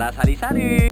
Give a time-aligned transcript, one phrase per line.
[0.00, 0.88] Voilà, salut, salut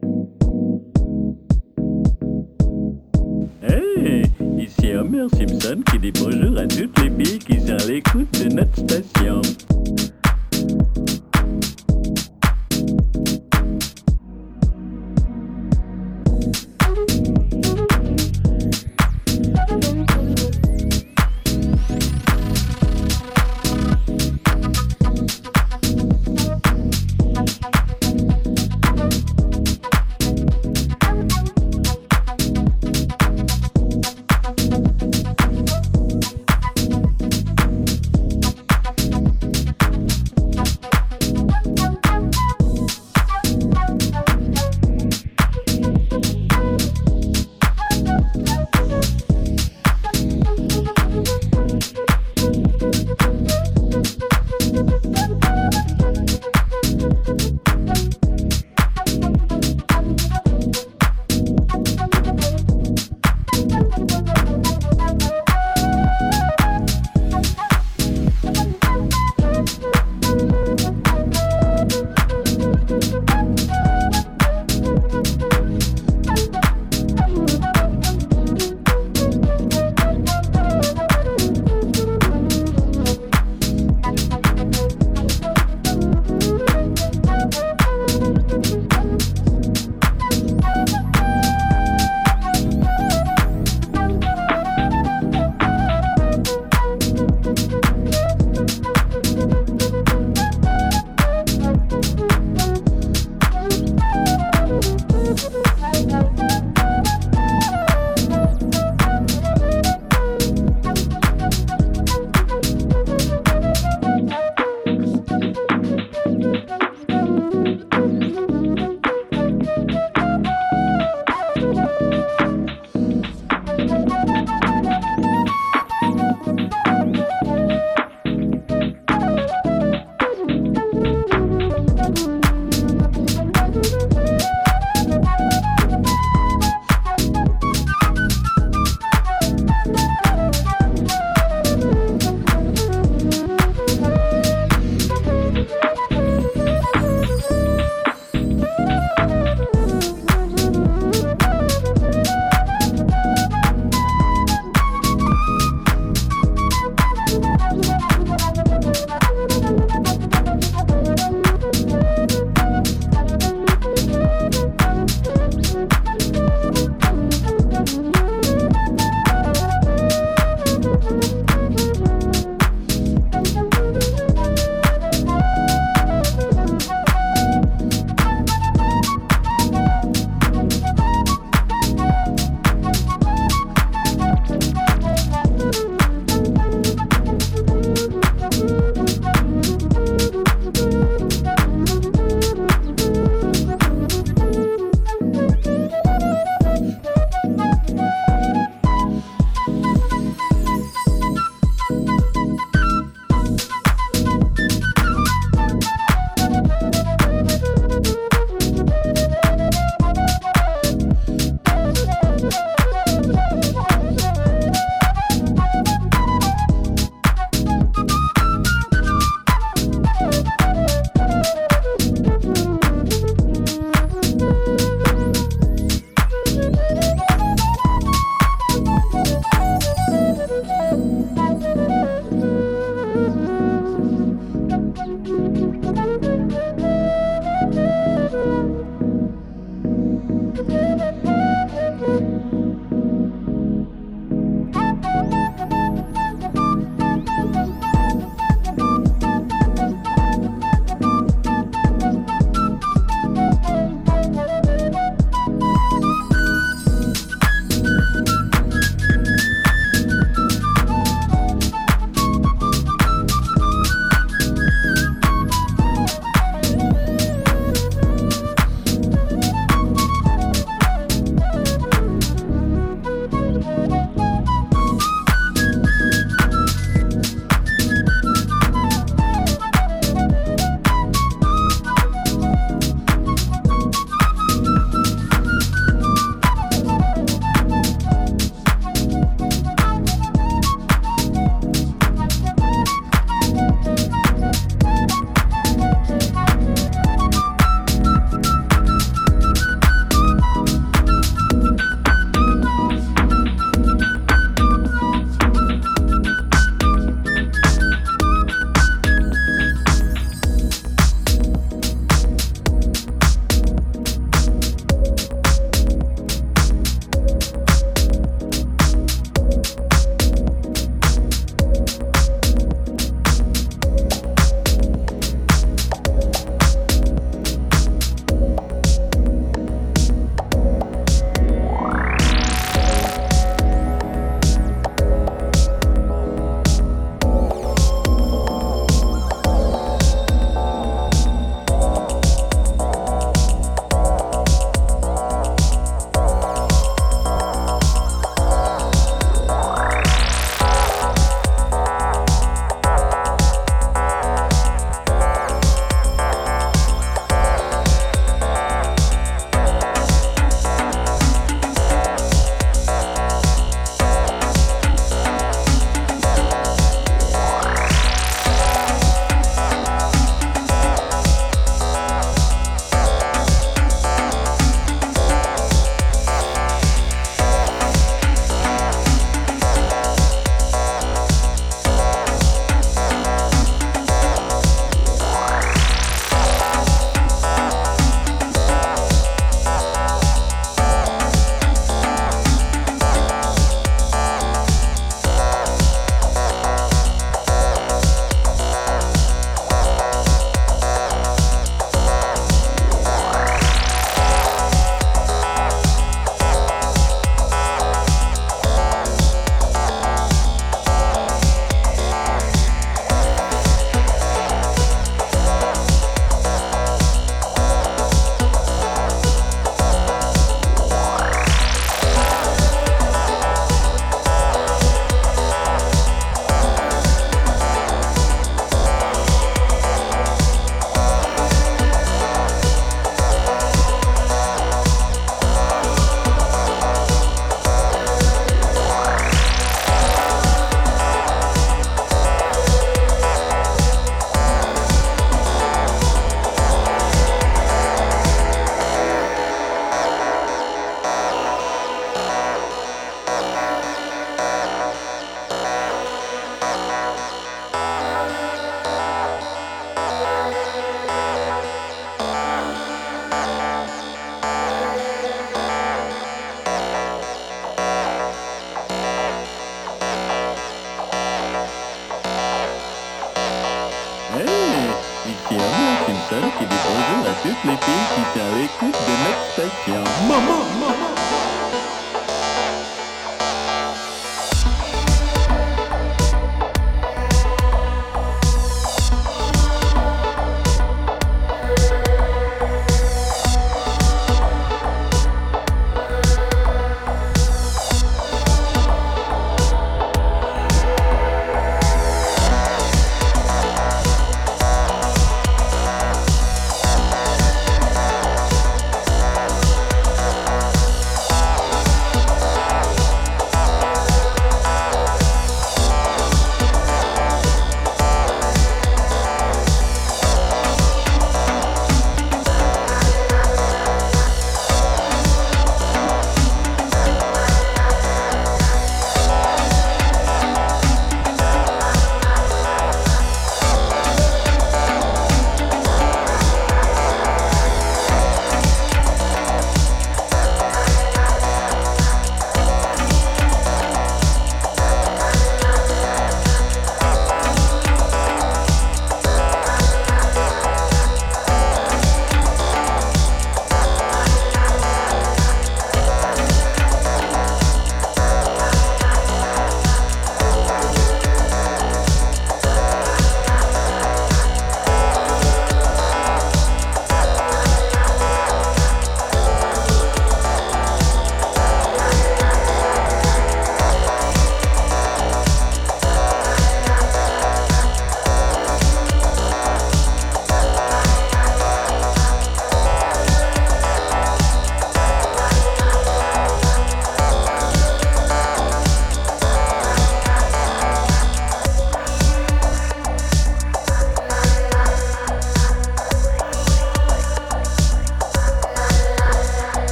[3.62, 4.22] Hey,
[4.58, 8.54] ici Homer Simpson qui dit bonjour à toutes les filles qui sont à l'écoute de
[8.54, 9.40] notre station.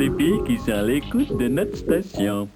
[0.00, 2.48] Les filles qui sont à l'écoute de notre station.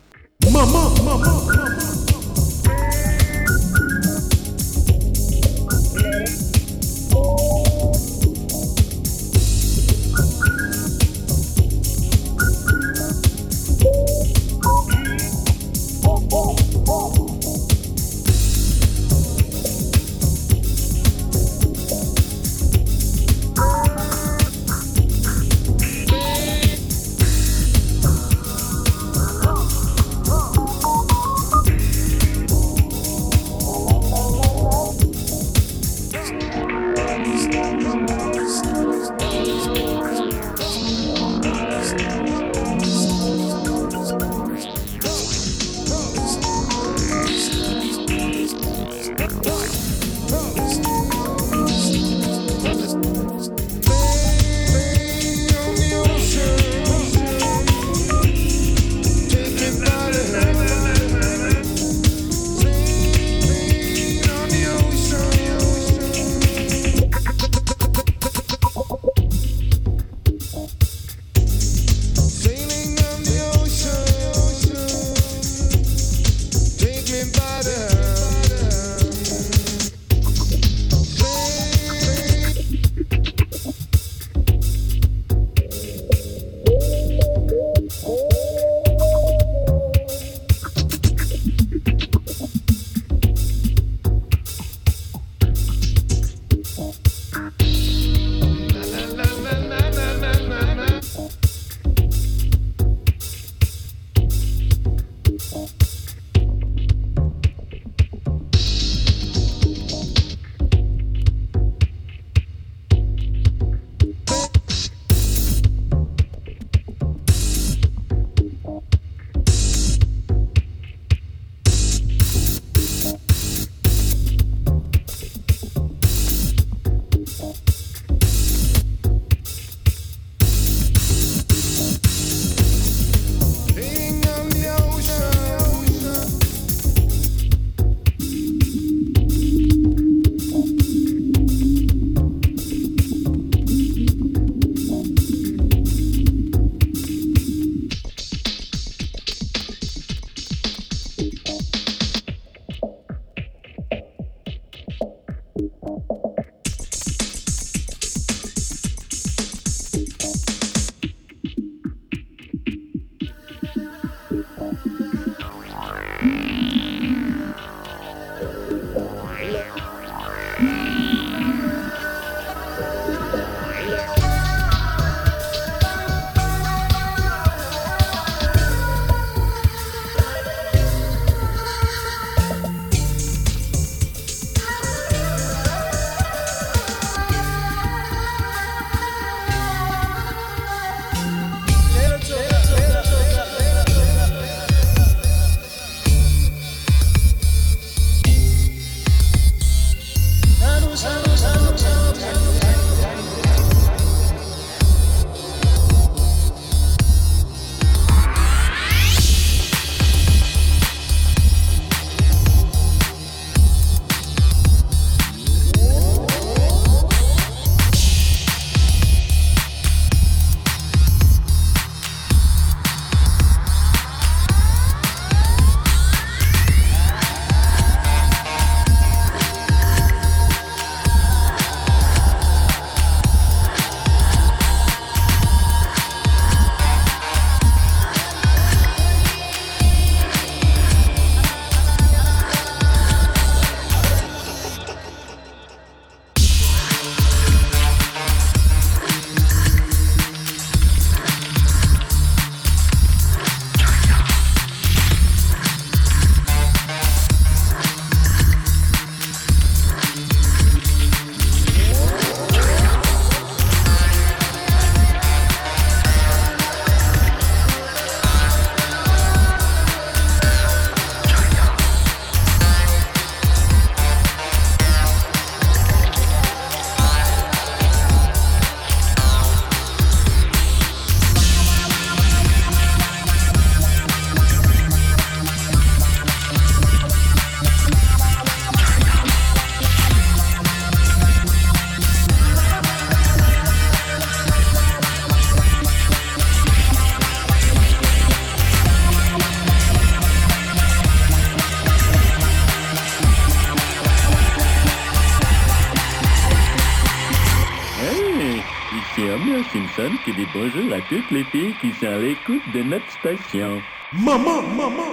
[309.97, 313.81] Qui dit bonjour à toutes les filles qui sont à l'écoute de notre station.
[314.13, 315.04] Maman, maman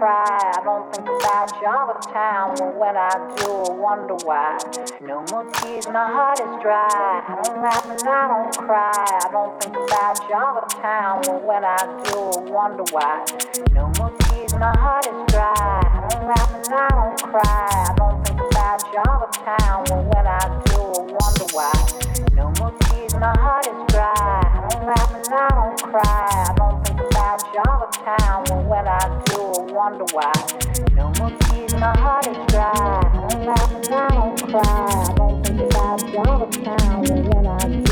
[0.00, 0.52] cry.
[0.56, 4.56] I don't think about you all the time, but when I do, I wonder why.
[5.02, 6.88] No more tears, my heart is dry.
[6.88, 8.96] I don't laugh and I don't cry.
[8.96, 11.76] I don't think about you all the time, but when I
[12.08, 13.26] do, I wonder why.
[13.76, 15.52] No more tears, my heart is dry.
[15.52, 17.68] I don't laugh and I don't cry.
[17.68, 21.76] I don't think about you all the time, but when I do, I wonder why.
[22.32, 24.16] No more tears, my heart is dry.
[24.16, 26.44] I don't laugh and I don't cry.
[26.48, 26.79] I don't
[27.30, 28.44] about Charlottetown.
[28.48, 30.32] Well, when I do, I wonder why.
[30.94, 32.72] No more tears, my heart is dry.
[32.74, 34.62] I'm laughing, laugh I don't cry.
[34.62, 37.02] I don't think about Charlottetown.
[37.04, 37.89] Well, when I do.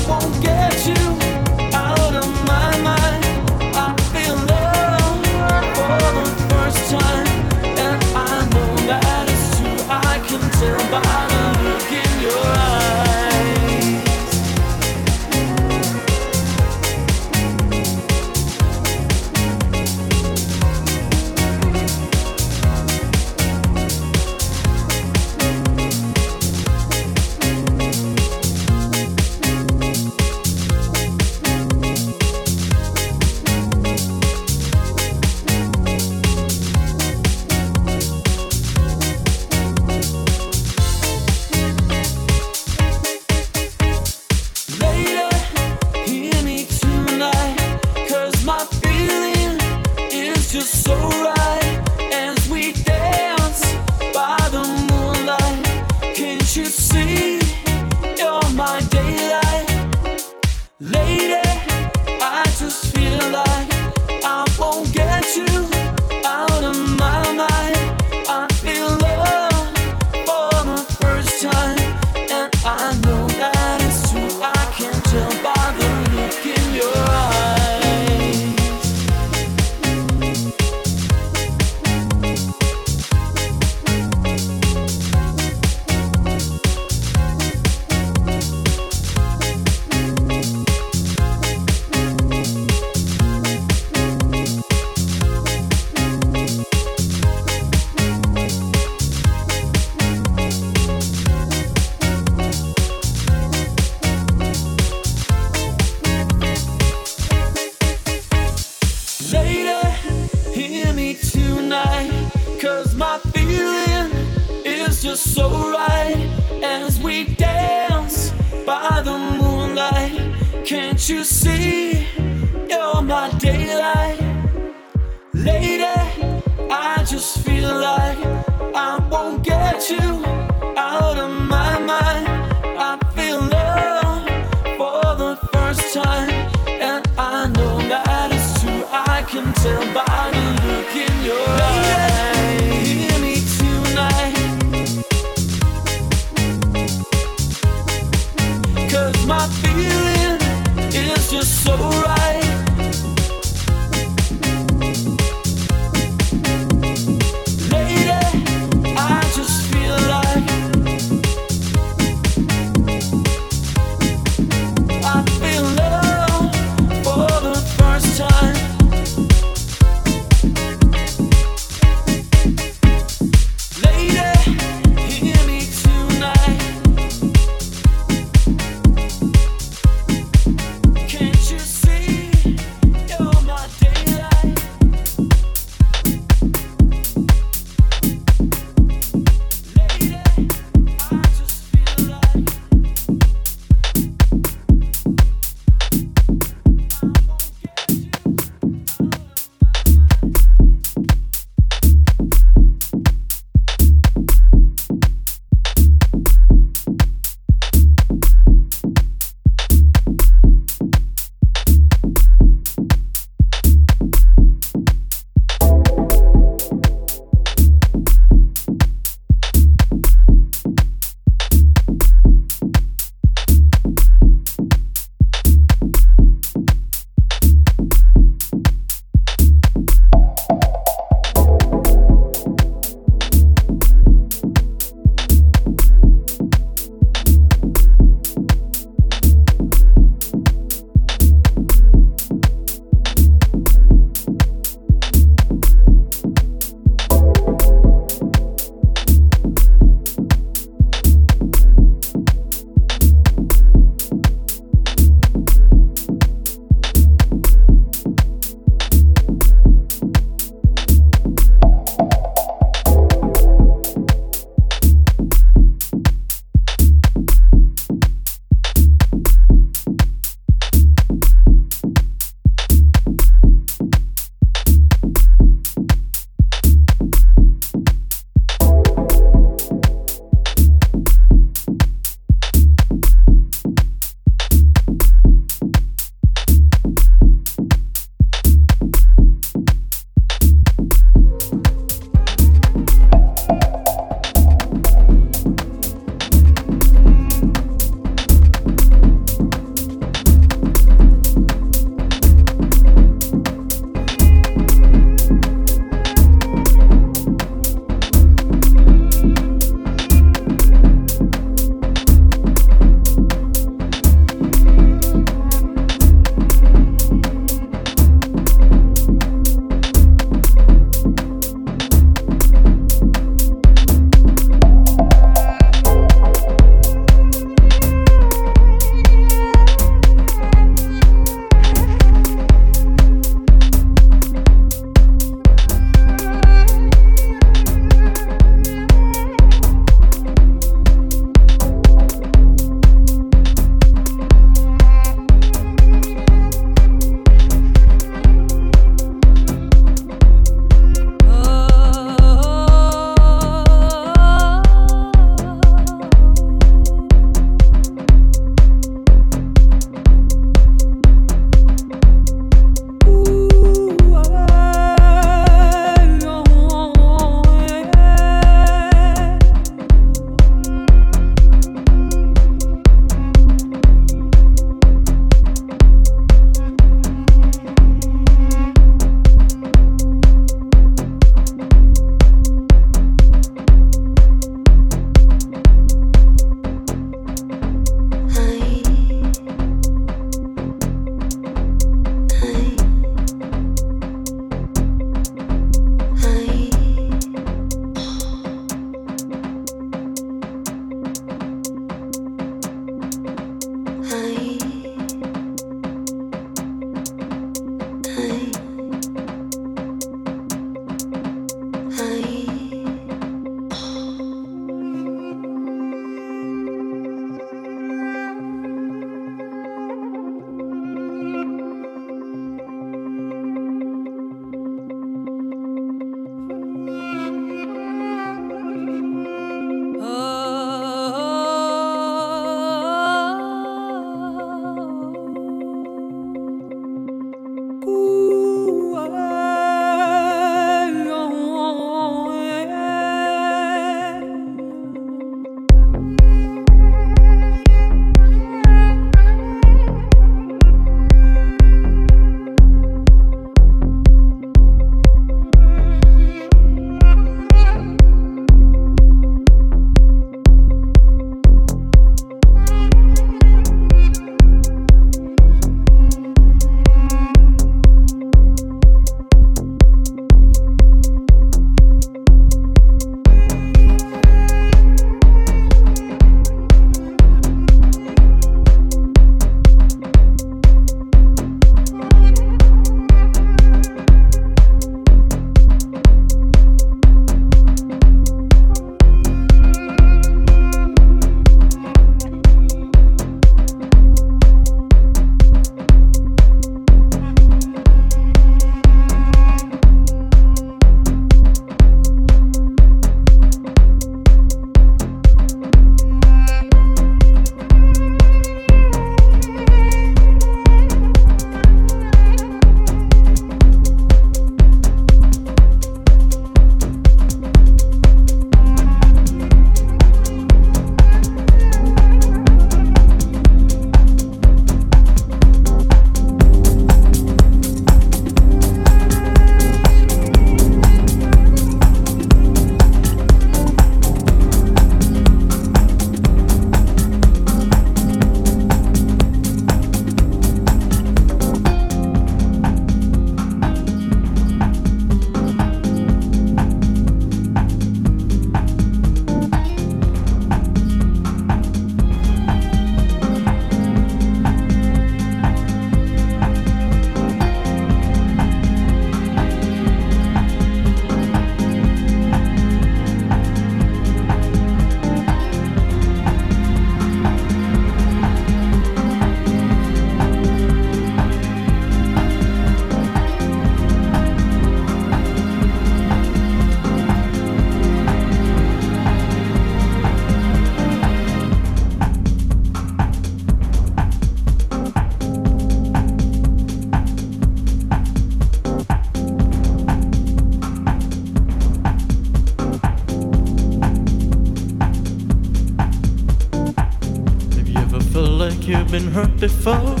[599.41, 600.00] Before.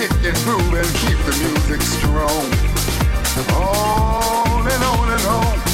[0.00, 2.46] it and keep the music strong.
[3.54, 5.67] On and on and on.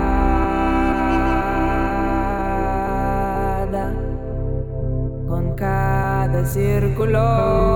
[5.26, 7.69] con cada círculo.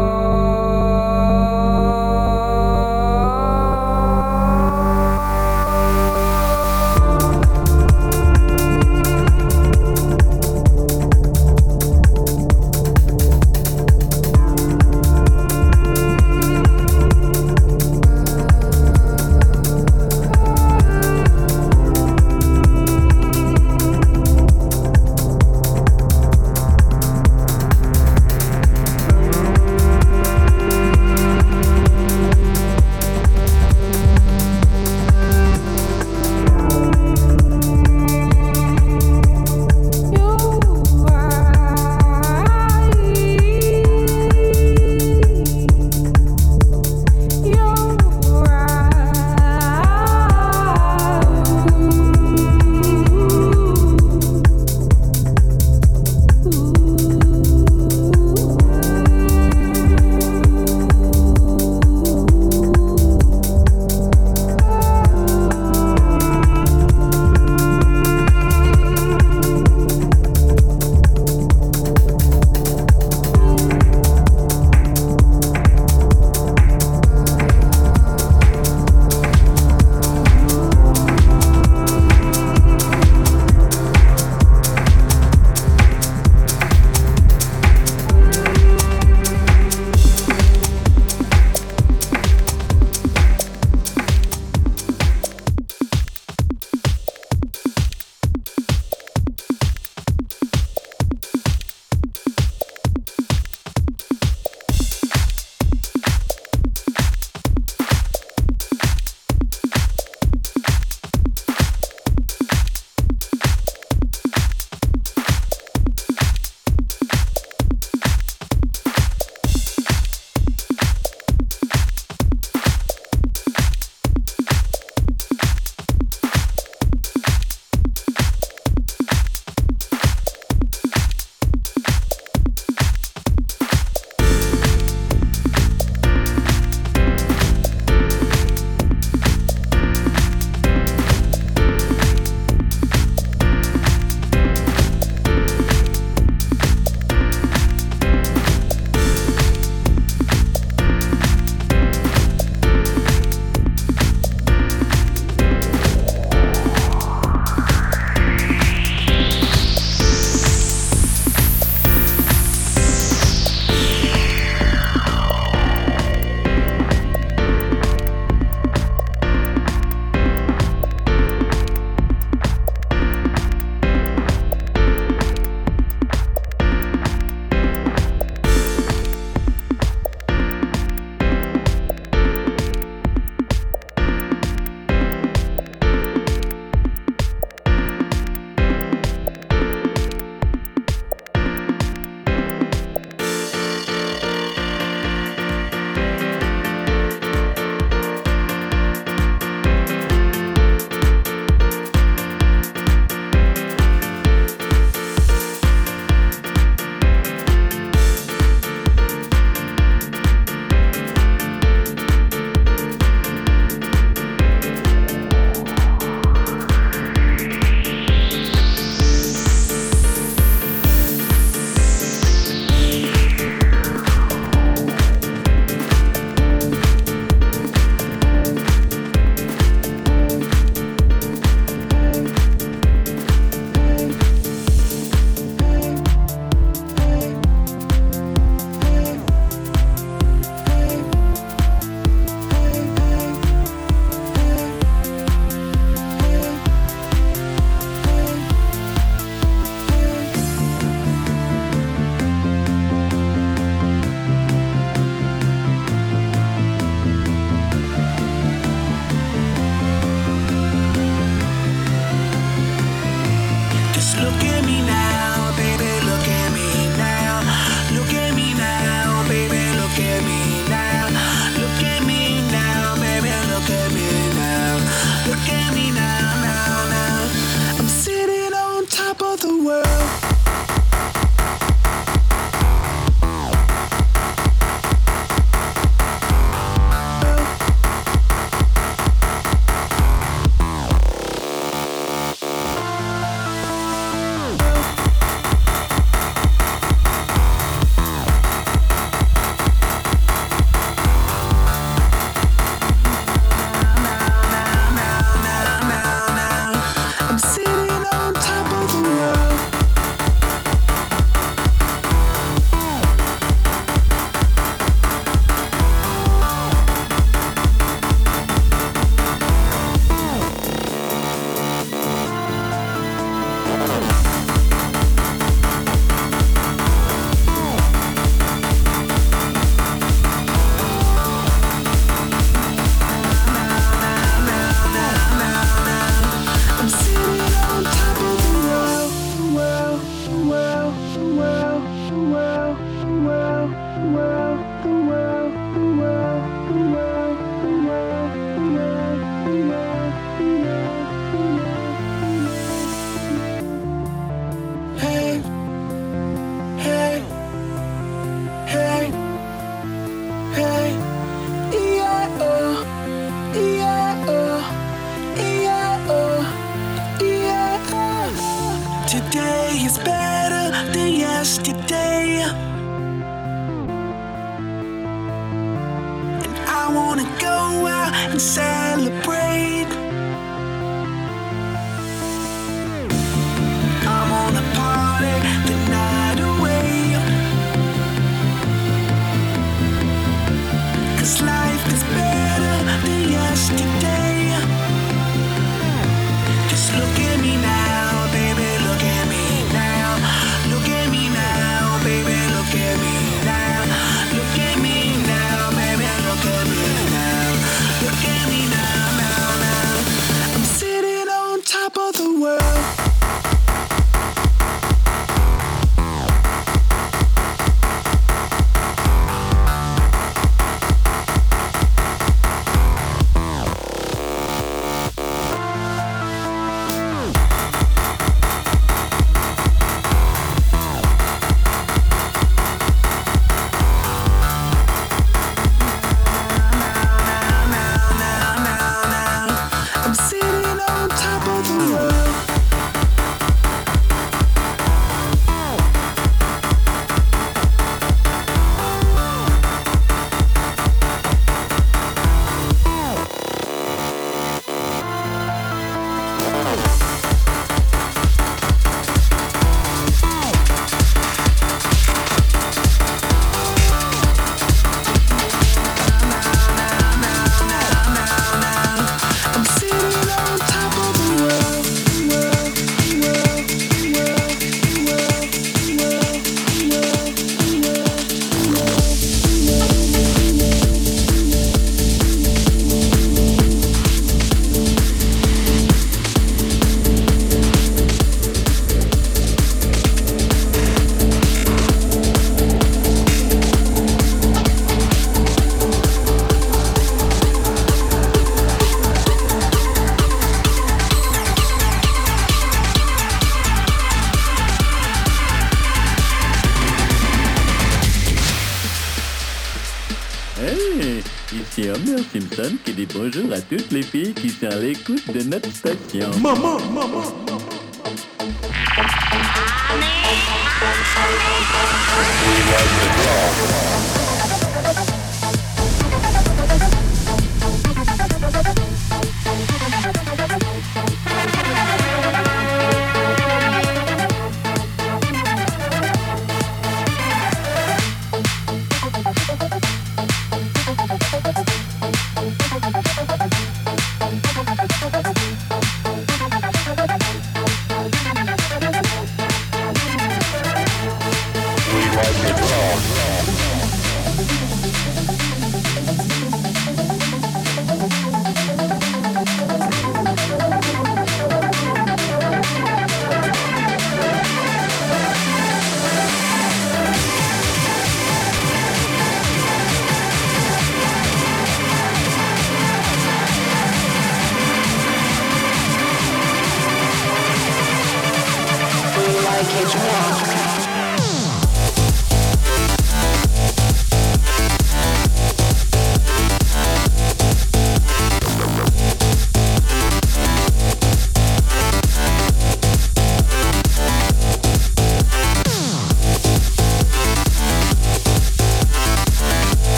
[513.35, 516.31] bonjour à toutes les filles qui sont à l'écoute de notre station.
[516.41, 517.09] Maman, maman,
[517.47, 517.65] maman.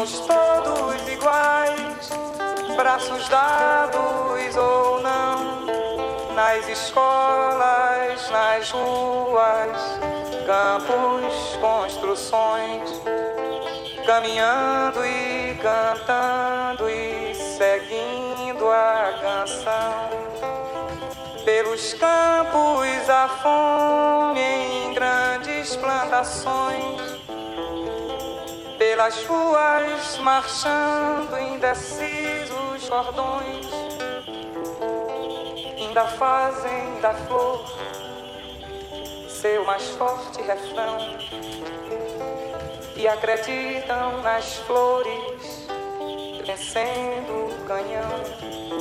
[0.00, 2.08] Somos todos iguais,
[2.74, 5.66] braços dados ou não,
[6.34, 9.76] nas escolas, nas ruas,
[10.46, 12.90] campos, construções,
[14.06, 20.08] caminhando e cantando e seguindo a canção.
[21.44, 26.79] Pelos campos a fome em grandes plantações
[29.00, 33.66] pelas ruas marchando indecisos cordões.
[35.78, 37.64] Ainda fazem da flor
[39.26, 40.98] seu mais forte refrão.
[42.94, 45.66] E acreditam nas flores
[46.44, 48.79] vencendo o canhão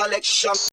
[0.00, 0.69] selection.